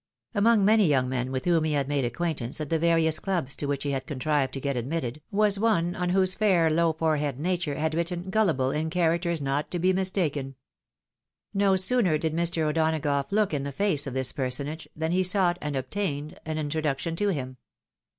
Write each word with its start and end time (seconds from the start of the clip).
Among 0.33 0.65
many 0.65 0.87
young 0.87 1.07
men 1.09 1.31
with 1.31 1.45
whom 1.45 1.63
he 1.63 1.73
had 1.73 1.87
made 1.87 2.05
acquaint 2.05 2.41
ance 2.41 2.59
at 2.59 2.71
the 2.71 2.79
various 2.79 3.19
clubs 3.19 3.55
to 3.57 3.67
which 3.67 3.83
he 3.83 3.91
had 3.91 4.07
contrived 4.07 4.51
to 4.55 4.59
get 4.59 4.75
admitted, 4.75 5.21
was 5.29 5.59
one 5.59 5.93
on 5.95 6.09
whose 6.09 6.33
fair 6.33 6.71
low 6.71 6.93
forehead 6.93 7.39
nature 7.39 7.75
had 7.75 7.93
written 7.93 8.31
gullible 8.31 8.71
in 8.71 8.89
characters 8.89 9.39
not 9.39 9.69
to 9.69 9.77
be 9.77 9.93
mistaken. 9.93 10.55
No 11.53 11.75
sooner 11.75 12.17
did 12.17 12.33
Mr. 12.33 12.67
O'Donagough 12.67 13.31
look 13.31 13.53
in 13.53 13.61
the 13.61 13.71
face 13.71 14.07
of 14.07 14.15
this 14.15 14.31
personage 14.31 14.89
than 14.95 15.11
he 15.11 15.21
sought 15.21 15.59
and 15.61 15.75
obtained 15.75 16.39
an 16.47 16.57
introduction 16.57 17.15
to 17.17 17.27
him. 17.27 17.57